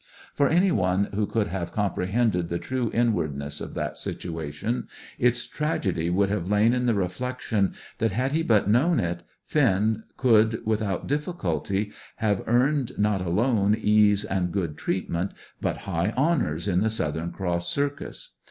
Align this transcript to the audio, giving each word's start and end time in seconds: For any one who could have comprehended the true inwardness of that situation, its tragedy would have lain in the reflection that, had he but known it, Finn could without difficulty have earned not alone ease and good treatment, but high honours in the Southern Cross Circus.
For 0.33 0.47
any 0.49 0.71
one 0.71 1.09
who 1.13 1.27
could 1.27 1.49
have 1.49 1.71
comprehended 1.71 2.49
the 2.49 2.57
true 2.57 2.89
inwardness 2.91 3.61
of 3.61 3.75
that 3.75 3.99
situation, 3.99 4.87
its 5.19 5.45
tragedy 5.45 6.09
would 6.09 6.27
have 6.29 6.47
lain 6.49 6.73
in 6.73 6.87
the 6.87 6.95
reflection 6.95 7.75
that, 7.99 8.11
had 8.11 8.31
he 8.31 8.41
but 8.41 8.67
known 8.67 8.99
it, 8.99 9.21
Finn 9.45 10.01
could 10.17 10.65
without 10.65 11.05
difficulty 11.05 11.91
have 12.15 12.41
earned 12.47 12.97
not 12.97 13.21
alone 13.21 13.75
ease 13.79 14.25
and 14.25 14.51
good 14.51 14.75
treatment, 14.75 15.33
but 15.61 15.77
high 15.85 16.13
honours 16.17 16.67
in 16.67 16.81
the 16.81 16.89
Southern 16.89 17.31
Cross 17.31 17.69
Circus. 17.69 18.31